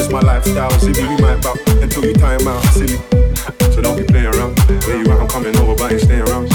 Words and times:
is 0.00 0.10
my 0.10 0.20
lifestyle. 0.20 0.70
Silly, 0.80 1.02
we 1.02 1.16
might 1.20 1.42
bout 1.42 1.58
until 1.82 2.04
you 2.04 2.14
time 2.14 2.46
out. 2.48 2.64
Silly, 2.72 2.96
so 3.72 3.82
don't 3.82 3.96
be 3.96 4.04
playing 4.04 4.26
around. 4.34 4.58
Where 4.86 4.96
you 5.02 5.10
at? 5.12 5.20
I'm 5.20 5.28
coming 5.28 5.56
over, 5.58 5.74
but 5.74 5.92
you 5.92 5.98
stay 5.98 6.20
around. 6.20 6.49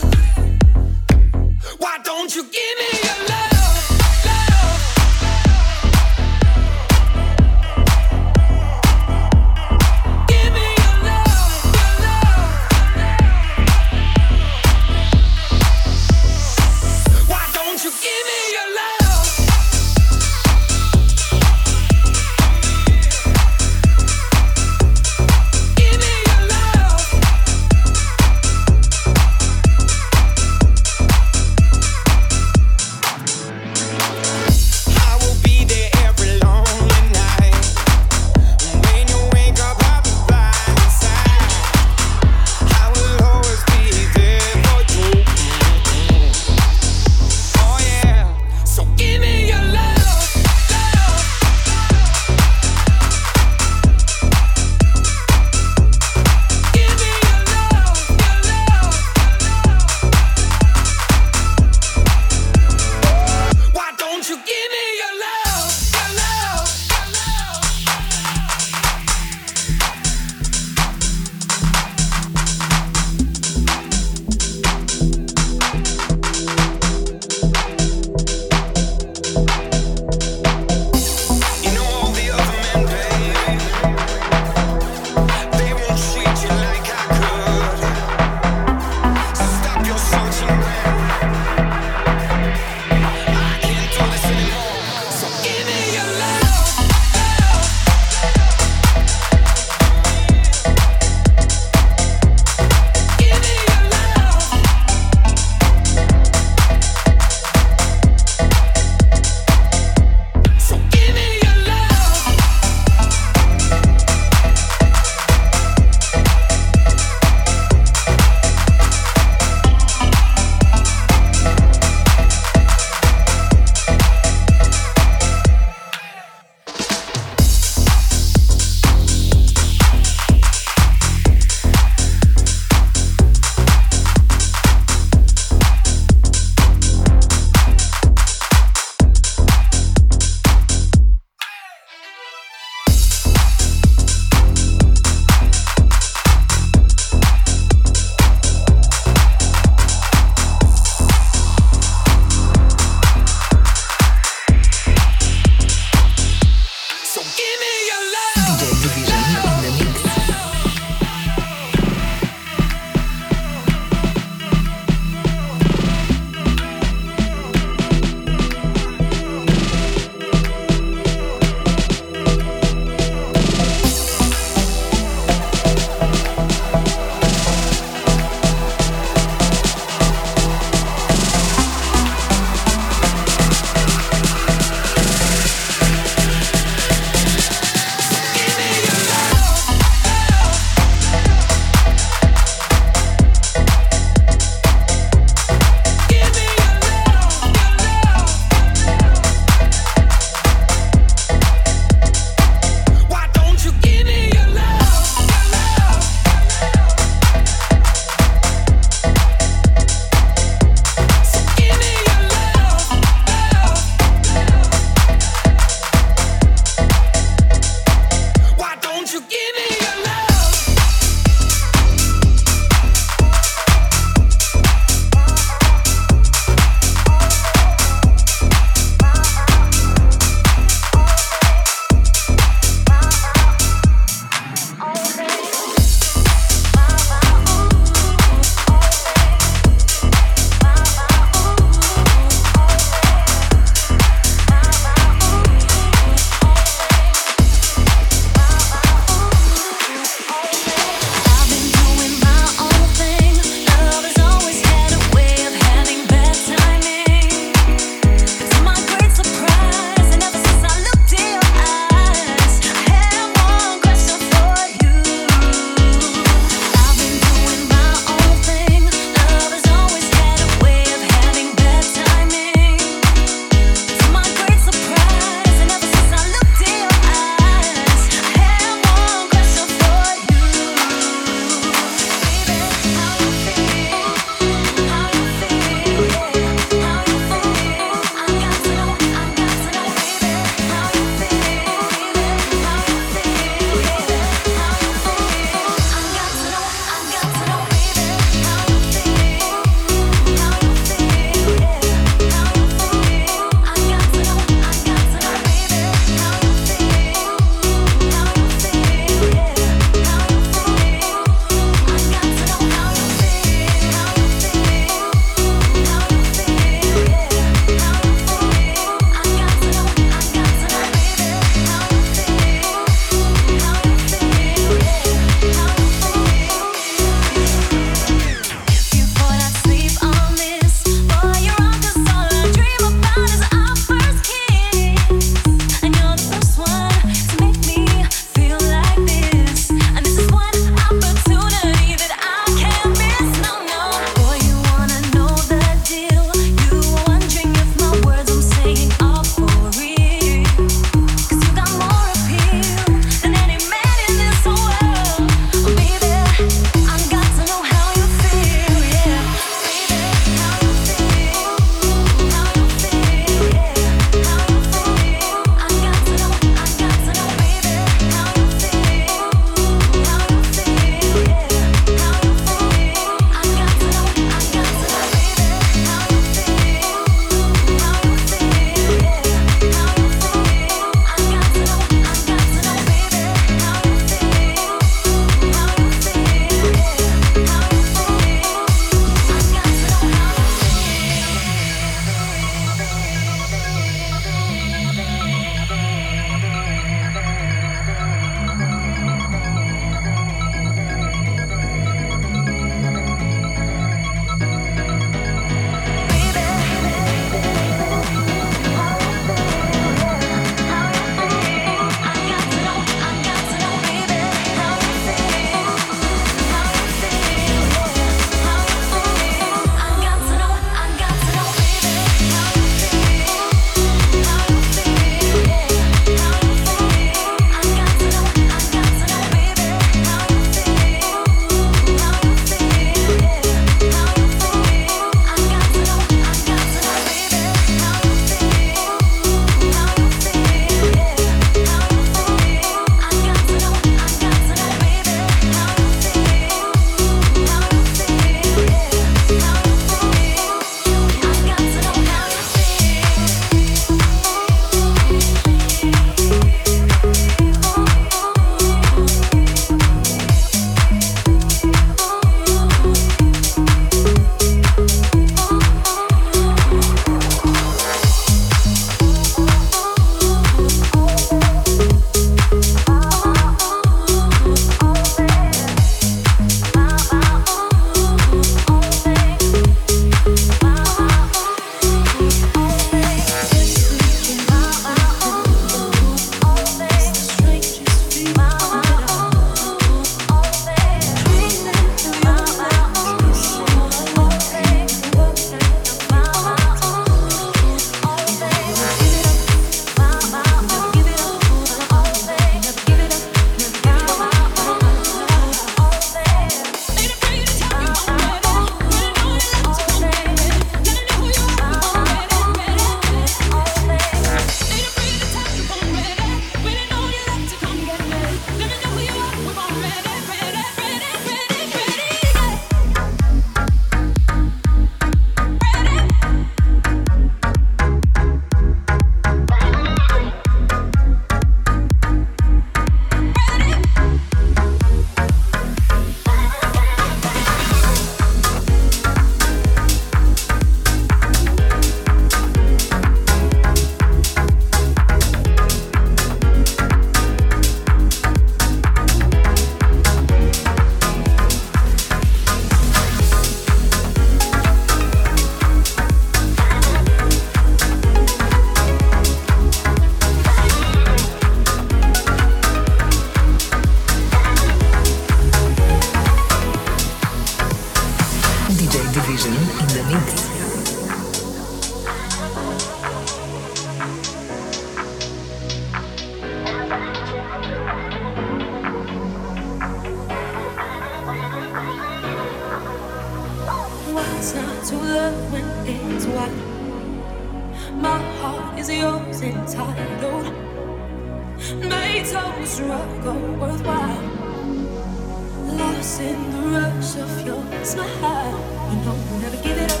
in 596.04 596.50
the 596.52 596.58
rush 596.58 597.16
of 597.16 597.46
your 597.46 597.64
smile. 597.82 598.60
You 598.90 598.96
know, 599.04 599.16
we'll 599.30 599.40
never 599.40 599.56
give 599.62 599.78
it 599.78 599.90
up. 599.90 600.00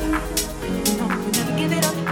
You 0.62 0.98
know, 0.98 1.08
we'll 1.08 1.32
never 1.32 1.56
give 1.56 1.72
it 1.72 1.84
up. 1.86 2.03